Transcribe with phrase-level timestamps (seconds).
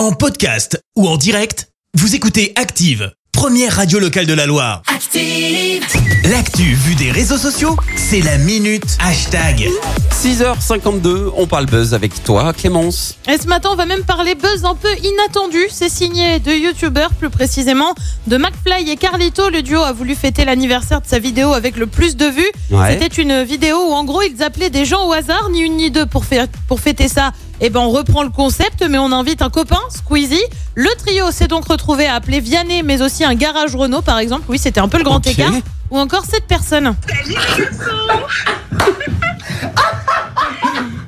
[0.00, 4.80] En podcast ou en direct, vous écoutez Active, première radio locale de la Loire.
[4.86, 5.84] Active.
[6.30, 9.68] L'actu vue des réseaux sociaux, c'est la minute hashtag.
[10.10, 13.18] 6h52, on parle buzz avec toi, Clémence.
[13.28, 15.66] Et ce matin, on va même parler buzz un peu inattendu.
[15.68, 17.94] C'est signé de youtubeurs, plus précisément
[18.26, 19.50] de McFly et Carlito.
[19.50, 22.50] Le duo a voulu fêter l'anniversaire de sa vidéo avec le plus de vues.
[22.70, 22.92] Ouais.
[22.98, 25.90] C'était une vidéo où, en gros, ils appelaient des gens au hasard, ni une ni
[25.90, 27.32] deux, pour, faire, pour fêter ça.
[27.62, 30.42] Et ben, on reprend le concept, mais on invite un copain, Squeezie.
[30.74, 34.44] Le trio s'est donc retrouvé à appeler Vianney, mais aussi un garage Renault, par exemple.
[34.48, 35.52] Oui, c'était un peu le grand écart.
[35.90, 36.94] Ou encore cette personne.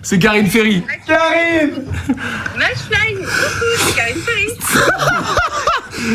[0.02, 0.82] C'est Karine Ferry.
[1.06, 1.84] Karine
[2.56, 3.26] Matchline,
[3.78, 4.41] c'est Karine Ferry.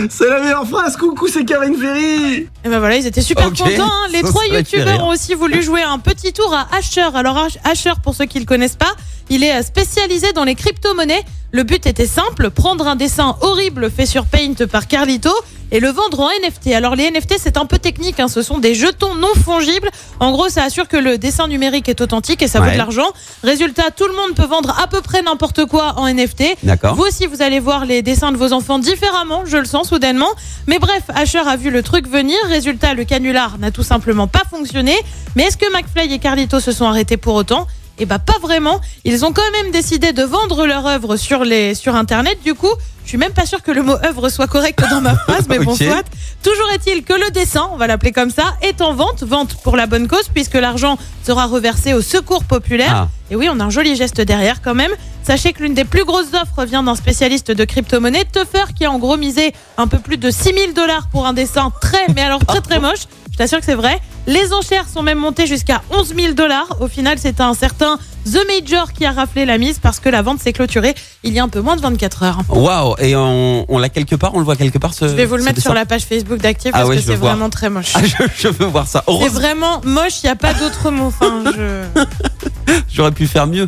[0.09, 3.65] C'est la meilleure phrase, coucou, c'est Karine Ferry Et ben voilà, ils étaient super contents.
[3.79, 4.07] hein.
[4.11, 5.03] Les ça, trois youtubeurs rire.
[5.05, 7.07] ont aussi voulu jouer un petit tour à Asher.
[7.13, 8.93] Alors Ash- Asher, pour ceux qui le connaissent pas,
[9.29, 11.23] il est euh, spécialisé dans les crypto-monnaies.
[11.57, 15.31] Le but était simple, prendre un dessin horrible fait sur Paint par Carlito
[15.71, 16.67] et le vendre en NFT.
[16.75, 18.27] Alors les NFT, c'est un peu technique, hein.
[18.27, 19.89] ce sont des jetons non fongibles.
[20.19, 22.73] En gros, ça assure que le dessin numérique est authentique et ça vaut Ouais.
[22.73, 23.07] de l'argent.
[23.43, 26.43] Résultat, tout le monde peut vendre à peu près n'importe quoi en NFT.
[26.61, 26.93] D'accord.
[26.93, 30.29] Vous aussi, vous allez voir les dessins de vos enfants différemment, je le sens soudainement.
[30.67, 32.37] Mais bref, Asher a vu le truc venir.
[32.49, 34.95] Résultat, le canular n'a tout simplement pas fonctionné.
[35.35, 37.65] Mais est-ce que McFly et Carlito se sont arrêtés pour autant?
[37.99, 38.79] Eh bah pas vraiment.
[39.05, 42.37] Ils ont quand même décidé de vendre leur œuvre sur les sur internet.
[42.43, 42.71] Du coup,
[43.03, 45.59] je suis même pas sûr que le mot œuvre soit correct dans ma phrase, mais
[45.65, 46.03] bon soit.
[46.43, 49.75] Toujours est-il que le dessin, on va l'appeler comme ça, est en vente, vente pour
[49.75, 52.93] la bonne cause puisque l'argent sera reversé au secours populaire.
[52.93, 53.09] Ah.
[53.31, 54.91] Et oui, on a un joli geste derrière quand même.
[55.23, 58.91] Sachez que l'une des plus grosses offres vient d'un spécialiste de crypto-monnaie, Tuffer, qui a
[58.91, 62.45] en gros misé un peu plus de 6000 dollars pour un dessin très, mais alors
[62.45, 63.07] très très moche.
[63.37, 63.99] Je t'assure que c'est vrai.
[64.25, 66.75] Les enchères sont même montées jusqu'à 11 000 dollars.
[66.79, 70.23] Au final, c'est un certain The Major qui a raflé la mise parce que la
[70.23, 72.39] vente s'est clôturée il y a un peu moins de 24 heures.
[72.49, 75.25] Waouh, et on, on l'a quelque part, on le voit quelque part ce Je vais
[75.25, 75.69] vous le mettre dessin?
[75.69, 77.93] sur la page Facebook d'Active Ah parce ouais, que c'est vraiment très moche.
[77.95, 79.03] Ah, je, je veux voir ça.
[79.07, 81.05] C'est vraiment moche, il n'y a pas d'autre mot.
[81.05, 81.83] Enfin, je...
[82.93, 83.67] j'aurais pu faire mieux.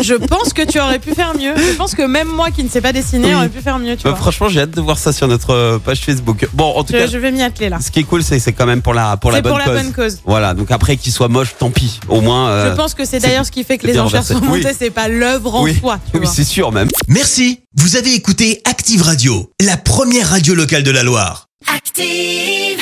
[0.00, 1.54] je pense que tu aurais pu faire mieux.
[1.56, 3.34] Je pense que même moi qui ne sais pas dessiner Oui.
[3.34, 3.96] aurait pu faire mieux.
[3.96, 4.18] Tu Bah, vois.
[4.18, 6.48] franchement, j'ai hâte de voir ça sur notre euh, page Facebook.
[6.52, 7.78] Bon, en tout cas, Je, je vais m'y atteler là.
[7.80, 9.58] ce qui est cool, c'est c'est quand même pour la pour la C'est bonne pour
[9.58, 9.74] la cause.
[9.74, 10.18] bonne cause.
[10.24, 12.00] Voilà, donc après qu'il soit moche, tant pis.
[12.08, 12.48] Au moins.
[12.48, 14.34] euh, Je pense que c'est d'ailleurs ce qui fait que c'est les bien enchères reversé.
[14.44, 14.76] sont montées, Oui.
[14.78, 15.98] c'est pas l'œuvre en oui, soi.
[16.12, 16.34] Tu oui vois.
[16.34, 16.88] c'est sûr même.
[17.08, 21.48] Merci, vous avez écouté Active Radio, la première radio locale de la Loire.
[21.74, 22.78] Active.